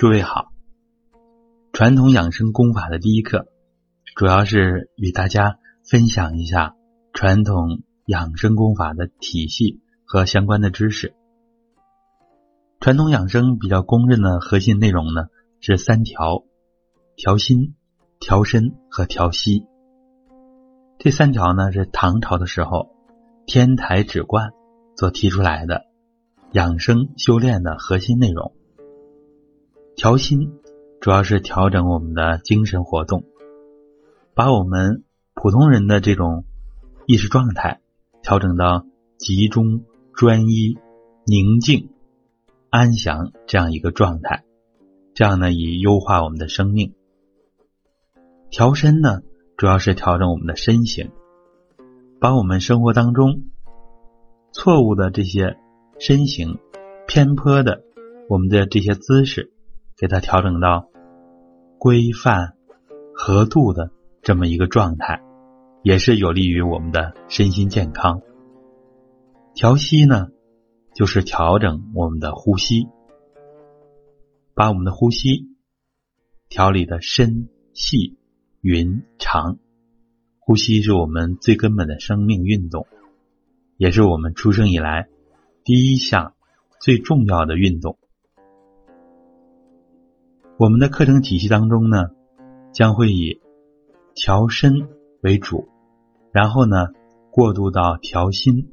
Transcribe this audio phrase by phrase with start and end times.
[0.00, 0.50] 诸位好，
[1.74, 3.48] 传统养生功法的第一课，
[4.16, 6.74] 主要是与大家分享一下
[7.12, 11.14] 传统养生功法的体系和相关的知识。
[12.80, 15.26] 传统养生比较公认的核心内容呢
[15.60, 16.44] 是三条：
[17.14, 17.74] 调心、
[18.20, 19.66] 调身和调息。
[20.98, 22.88] 这三条呢是唐朝的时候
[23.44, 24.52] 天台止观
[24.96, 25.82] 所提出来的
[26.52, 28.54] 养生修炼的核心内容。
[30.00, 30.58] 调心
[31.02, 33.26] 主要是调整我们的精神活动，
[34.34, 35.04] 把我们
[35.34, 36.46] 普通人的这种
[37.04, 37.82] 意识状态
[38.22, 38.86] 调整到
[39.18, 40.78] 集中、专一、
[41.26, 41.90] 宁静、
[42.70, 44.42] 安详这样一个状态，
[45.12, 46.94] 这样呢以优化我们的生命。
[48.48, 49.20] 调身呢，
[49.58, 51.10] 主要是调整我们的身形，
[52.18, 53.42] 把我们生活当中
[54.50, 55.58] 错误的这些
[55.98, 56.56] 身形、
[57.06, 57.82] 偏颇的
[58.30, 59.52] 我们的这些姿势。
[60.00, 60.88] 给它调整到
[61.76, 62.54] 规范、
[63.14, 63.90] 合度的
[64.22, 65.22] 这么一个状态，
[65.82, 68.22] 也是有利于我们的身心健康。
[69.54, 70.28] 调息呢，
[70.94, 72.88] 就是调整我们的呼吸，
[74.54, 75.50] 把我们的呼吸
[76.48, 78.16] 调理的深细
[78.62, 79.58] 匀长。
[80.38, 82.86] 呼吸是我们最根本的生命运动，
[83.76, 85.08] 也是我们出生以来
[85.62, 86.32] 第一项
[86.80, 87.98] 最重要的运动。
[90.60, 92.10] 我们的课程体系当中呢，
[92.70, 93.40] 将会以
[94.14, 94.90] 调身
[95.22, 95.70] 为主，
[96.32, 96.88] 然后呢
[97.30, 98.70] 过渡到调心，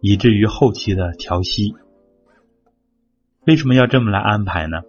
[0.00, 1.74] 以至于后期的调息。
[3.44, 4.82] 为什么要这么来安排呢？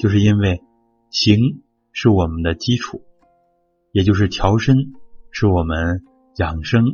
[0.00, 0.64] 就是因为
[1.10, 3.00] 形是我们的基础，
[3.92, 4.94] 也就是调身
[5.30, 6.02] 是我们
[6.38, 6.86] 养生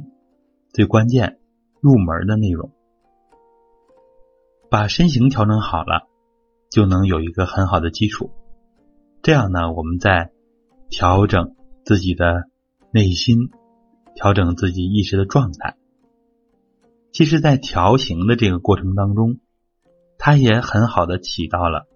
[0.75, 1.39] 最关键
[1.81, 2.71] 入门的内容。
[4.69, 6.09] 把身形调整好了。
[6.71, 8.31] 就能有一个很好的基础，
[9.23, 10.31] 这样呢，我们在
[10.89, 12.45] 调整自己的
[12.92, 13.51] 内心，
[14.14, 15.77] 调整自己意识的状态。
[17.13, 19.41] 其实，在调形的这个过程当中，
[20.17, 21.89] 它也很好的起到了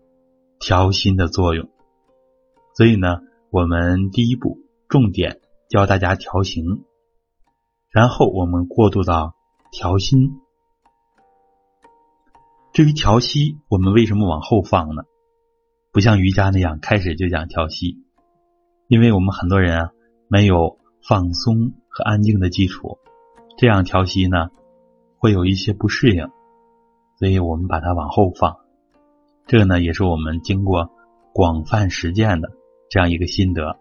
[0.59, 1.71] 调心的作用。
[2.77, 3.21] 所以呢，
[3.51, 4.59] 我们第一步
[4.89, 6.83] 重点教大家调形，
[7.91, 9.37] 然后我们过渡到
[9.71, 10.41] 调心。
[12.75, 15.05] 至于调息，我们为什么往后放呢？
[15.93, 18.03] 不像瑜伽那样开始就讲调息，
[18.89, 19.91] 因为我们很多人啊
[20.27, 22.99] 没有放松和安静的基础，
[23.57, 24.49] 这样调息呢
[25.19, 26.29] 会有一些不适应，
[27.17, 28.57] 所以我们把它往后放。
[29.47, 30.91] 这呢也是我们经过
[31.33, 32.51] 广泛实践的
[32.91, 33.79] 这样一个心得。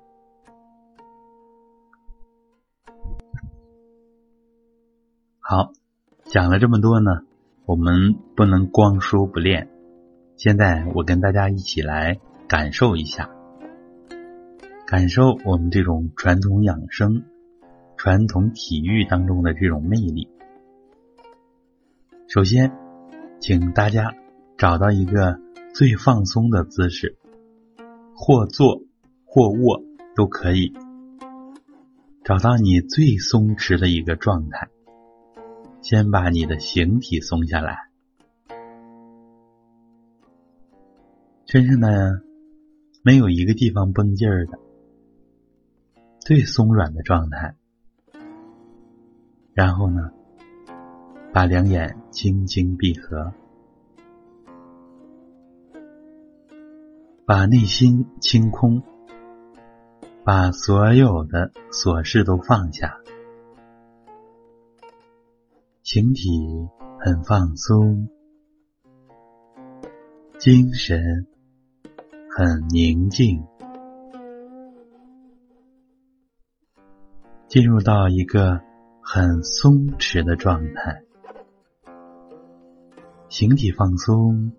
[5.40, 5.72] 好，
[6.26, 7.24] 讲了这么多呢。
[7.66, 9.70] 我们不能光说不练。
[10.36, 13.30] 现在我跟大家一起来感受一下，
[14.86, 17.24] 感受我们这种传统养生、
[17.96, 20.28] 传统体育当中的这种魅力。
[22.28, 22.74] 首先，
[23.40, 24.14] 请大家
[24.58, 25.40] 找到一个
[25.74, 27.16] 最放松的姿势，
[28.14, 28.82] 或坐
[29.24, 29.82] 或卧
[30.16, 30.74] 都可以，
[32.26, 34.68] 找到你最松弛的一个状态。
[35.84, 37.90] 先把你的形体松下来，
[41.46, 41.90] 身上呢
[43.04, 44.58] 没有一个地方绷劲儿的，
[46.22, 47.58] 最松软的状态。
[49.54, 50.10] 然后呢，
[51.34, 53.34] 把两眼轻轻闭合，
[57.26, 58.82] 把内心清空，
[60.24, 62.98] 把所有的琐事都放下。
[65.94, 66.28] 形体
[67.02, 68.10] 很放松，
[70.40, 71.28] 精神
[72.36, 73.46] 很宁静，
[77.48, 78.60] 进入到一个
[79.04, 81.04] 很松弛的状态。
[83.30, 84.52] 形体放松，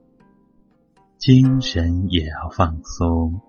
[1.18, 3.40] 精神也要放松。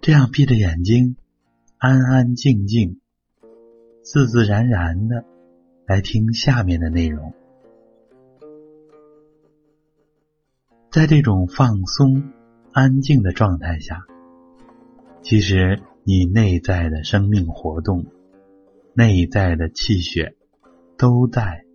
[0.00, 1.14] 这样闭着眼睛，
[1.76, 3.00] 安安静静。
[4.10, 5.22] 自自然然的
[5.84, 7.34] 来听下面的内容，
[10.90, 12.32] 在这种放松、
[12.72, 14.06] 安静的状态下，
[15.20, 18.06] 其实你内在的生命活动、
[18.94, 20.34] 内在的气血
[20.96, 21.66] 都在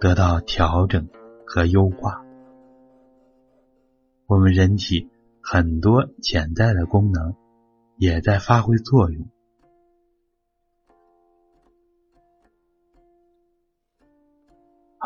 [0.00, 1.08] 得到调整
[1.46, 2.24] 和优化，
[4.26, 5.08] 我们人体
[5.40, 7.36] 很多潜在的功能
[7.96, 9.28] 也在发挥作用。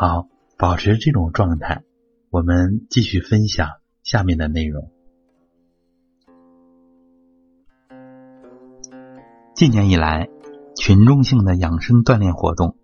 [0.01, 1.83] 好，保持这种状态，
[2.29, 3.67] 我们继续分享
[4.01, 4.93] 下面的内容。
[9.53, 10.29] 近年以来，
[10.77, 12.77] 群众性的养生锻炼活动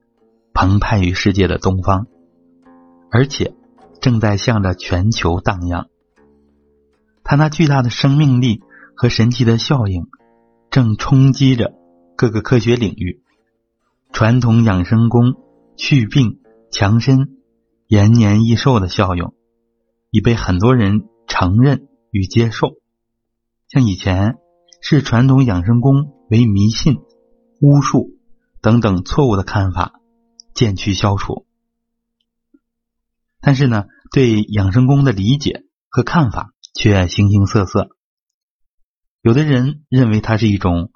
[0.53, 2.07] 澎湃于世界的东方，
[3.09, 3.55] 而且
[4.01, 5.87] 正在向着全球荡漾。
[7.23, 8.61] 它那巨大的生命力
[8.93, 10.09] 和神奇的效应，
[10.69, 11.75] 正冲击着
[12.17, 13.23] 各个科学领域。
[14.11, 15.35] 传统养生功
[15.77, 16.41] 祛病
[16.77, 17.37] 强身、
[17.87, 19.33] 延年益寿的效用，
[20.09, 22.73] 已被很多人承认与接受。
[23.69, 24.35] 像以前
[24.81, 26.97] 视传统养生功为迷信、
[27.61, 28.09] 巫术
[28.61, 30.01] 等等错误的看法
[30.53, 31.45] 渐趋消除，
[33.39, 36.51] 但是呢，对养生功的理解和看法。
[36.77, 37.87] 却形形色色。
[39.21, 40.91] 有的人认为它是一种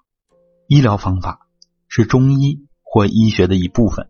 [0.67, 1.47] 医疗方法，
[1.87, 4.07] 是中医或医学的一部分；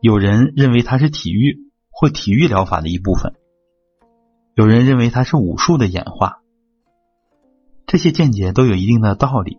[0.00, 3.32] 有人认为它是体育或体育疗法的一部分；
[4.54, 6.38] 有人认为它是武术的演化。
[7.86, 9.58] 这些见解都有一定的道理，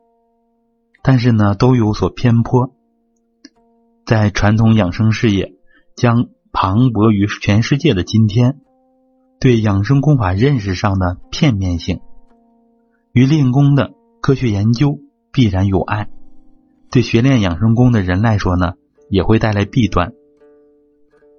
[1.04, 2.74] 但是呢，都有所偏颇。
[4.06, 5.54] 在传统养生事业
[5.96, 8.60] 将磅礴于全世界的今天。
[9.42, 12.02] 对养生功法认识上的片面性，
[13.14, 15.00] 与练功的科学研究
[15.32, 16.10] 必然有碍。
[16.92, 18.74] 对学练养生功的人来说呢，
[19.10, 20.12] 也会带来弊端。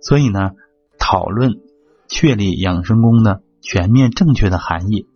[0.00, 0.52] 所以呢，
[0.98, 1.60] 讨论
[2.08, 5.06] 确立养生功的全面正确的含义，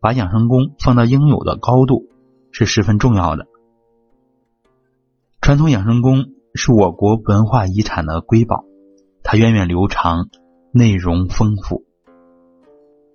[0.00, 2.08] 把养生功放到应有的高度，
[2.50, 3.46] 是十分重要的。
[5.40, 8.64] 传统养生功是我国文化遗产的瑰宝，
[9.22, 10.28] 它源远流长，
[10.72, 11.84] 内容丰富。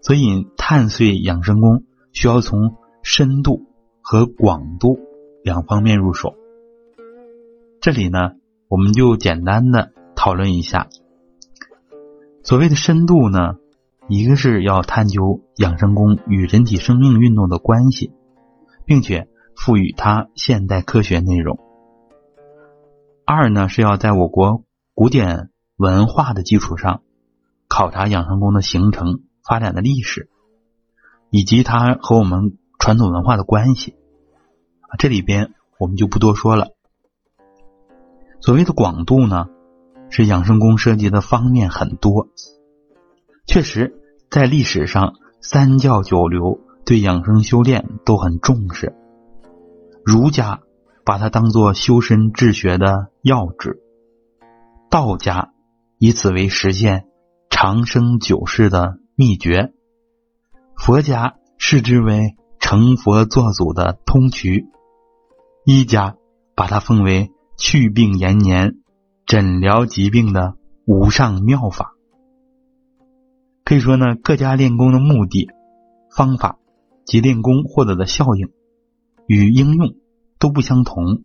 [0.01, 1.83] 所以，探髓养生功
[2.13, 3.65] 需要从深度
[4.01, 4.97] 和广度
[5.43, 6.35] 两方面入手。
[7.81, 8.31] 这里呢，
[8.67, 10.87] 我们就简单的讨论一下。
[12.49, 13.57] 所谓的深度呢，
[14.07, 18.11] 一个是要探究养生功与人体生命运动的关系，
[18.87, 21.59] 并且赋予它现代科学内容；
[23.23, 24.63] 二呢，是要在我国
[24.95, 27.03] 古典文化的基础上
[27.67, 29.19] 考察养生功的形成。
[29.47, 30.29] 发展的历史，
[31.29, 33.95] 以及它和我们传统文化的关系，
[34.97, 36.69] 这里边我们就不多说了。
[38.41, 39.47] 所谓的广度呢，
[40.09, 42.27] 是养生功涉及的方面很多。
[43.45, 48.95] 确实，在历史上，三教九流对养生修炼都很重视，
[50.05, 50.61] 儒家
[51.05, 53.81] 把它当做修身治学的要旨，
[54.89, 55.53] 道家
[55.97, 57.07] 以此为实现
[57.49, 58.99] 长生久世的。
[59.21, 59.73] 秘诀，
[60.77, 64.69] 佛家视之为成佛作祖的通渠，
[65.65, 66.15] 医家
[66.55, 68.78] 把它奉为祛病延年、
[69.29, 70.55] 诊疗疾病的
[70.87, 71.93] 无上妙法。
[73.63, 75.51] 可以说呢，各家练功的目的、
[76.17, 76.57] 方法
[77.05, 78.51] 及练功获得的效应
[79.27, 79.93] 与应用
[80.39, 81.21] 都不相同，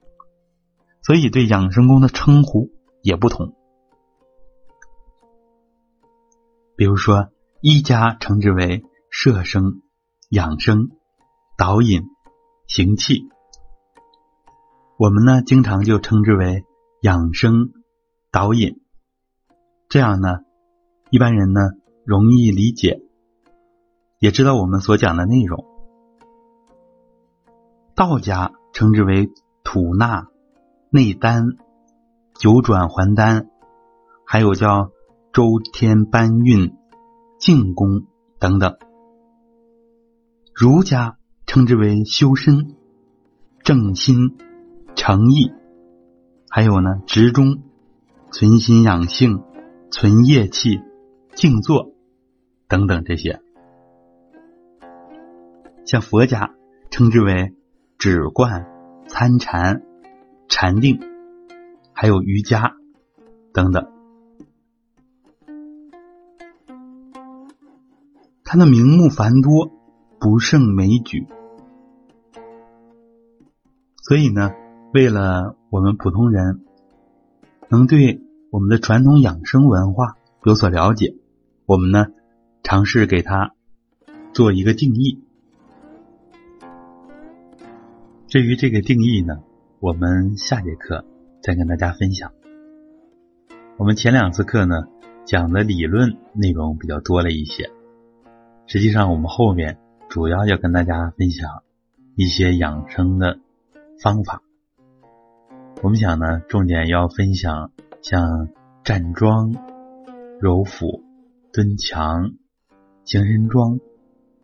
[1.01, 3.55] 所以对养生功的称呼也不同。
[6.77, 7.31] 比如说。
[7.67, 9.81] 医家称之为摄生、
[10.29, 10.91] 养生、
[11.56, 12.03] 导引、
[12.67, 13.23] 行气，
[14.99, 16.67] 我们呢经常就称之为
[17.01, 17.71] 养生、
[18.34, 18.81] 导引，
[19.88, 20.41] 这样呢
[21.08, 21.60] 一般人呢
[22.05, 23.00] 容易理解，
[24.19, 25.64] 也知道我们所讲的内容。
[27.94, 29.31] 道家称之为
[29.62, 30.26] 吐纳、
[30.91, 31.44] 内丹、
[32.36, 33.48] 九转还丹，
[34.26, 34.91] 还有叫
[35.32, 36.74] 周天搬运。
[37.38, 38.06] 静功
[38.38, 38.79] 等等，
[40.55, 42.74] 儒家称之为修身、
[43.62, 44.38] 正心、
[44.94, 45.53] 诚意，
[46.48, 47.58] 还有呢，执中、
[48.36, 49.44] 存心养性、
[49.93, 50.81] 存业气、
[51.36, 51.93] 静坐
[52.67, 53.41] 等等这些。
[55.86, 56.53] 像佛家
[56.91, 57.55] 称之为
[57.96, 58.67] 止观、
[59.06, 59.82] 参禅、
[60.48, 60.98] 禅定，
[61.93, 62.74] 还有瑜伽
[63.53, 63.86] 等等。
[68.43, 69.70] 它的名目繁多，
[70.19, 71.29] 不胜枚举。
[74.03, 74.50] 所以呢，
[74.93, 76.64] 为了我们普通人
[77.69, 78.23] 能对
[78.55, 81.17] 我们的传统养生文化有所了解，
[81.67, 82.06] 我们呢
[82.63, 83.53] 尝试给它
[84.32, 85.25] 做一个定义。
[88.29, 89.43] 至于这个定义呢，
[89.81, 91.05] 我们下节课
[91.43, 92.31] 再跟大家分享。
[93.77, 94.84] 我们前两次课呢
[95.25, 97.73] 讲的理论内容比较多了一些。
[98.69, 101.65] 实际上，我们后面主要要跟大家分享
[102.15, 103.41] 一些养生的
[104.01, 104.43] 方法。
[105.82, 107.73] 我们想呢，重点要分享
[108.05, 108.51] 像
[108.84, 109.55] 站桩、
[110.39, 111.03] 揉腹、
[111.55, 112.34] 蹲墙、
[113.06, 113.81] 行人桩，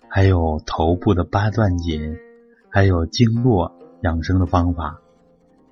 [0.08, 2.16] 还有头部的八段锦，
[2.70, 5.02] 还有经络养生的方法，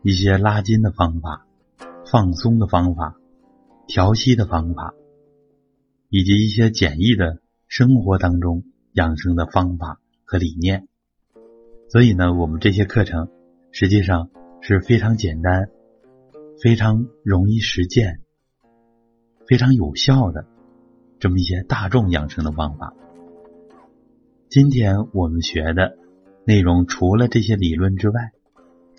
[0.03, 1.47] 一些拉筋的方法、
[2.13, 3.17] 放松的方法、
[3.87, 4.93] 调息的方法，
[6.11, 10.87] 以及一些简易的生活当中养生的方法和理念。
[11.89, 13.31] 所以呢，我们这些课程
[13.71, 14.29] 实际上
[14.61, 15.71] 是非常简单、
[16.61, 18.21] 非常容易实践、
[19.47, 20.45] 非常有效的
[21.21, 22.95] 这么一些大众养生的方法。
[24.49, 25.97] 今天我们学的
[26.45, 28.33] 内容，除了这些理论之外，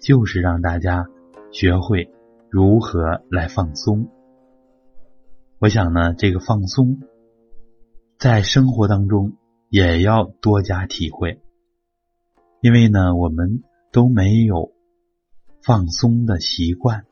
[0.02, 1.08] 就是让大家
[1.52, 2.10] 学会
[2.50, 4.10] 如何来放松。
[5.58, 7.00] 我想呢，这个放松
[8.18, 9.34] 在生活当中
[9.68, 11.42] 也要多加体会。
[12.62, 14.72] 因为呢，我们都没有
[15.62, 17.06] 放松的习惯，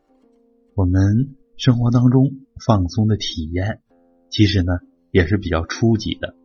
[0.77, 3.81] 我们生活当中放松的体验，
[4.29, 4.73] 其实呢
[5.09, 6.35] 也是比较初级的。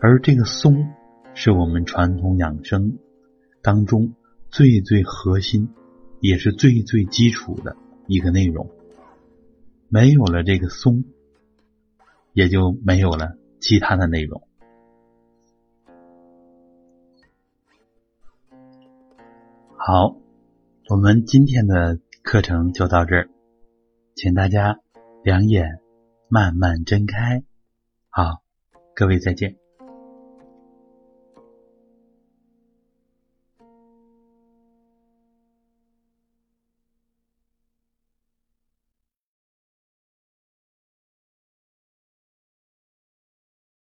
[0.00, 0.76] 而这个松，
[1.34, 2.98] 是我们传统养生
[3.62, 4.14] 当中
[4.48, 5.70] 最最核心，
[6.20, 8.70] 也是最最基础的一个内容。
[9.88, 11.02] 没有了这个松，
[12.32, 14.46] 也就没有了其他的内容。
[19.76, 20.16] 好，
[20.88, 23.28] 我们今天的课程就到这儿，
[24.16, 24.80] 请大家
[25.22, 25.78] 两眼
[26.26, 27.44] 慢慢睁开。
[28.08, 28.42] 好，
[28.94, 29.56] 各位再见。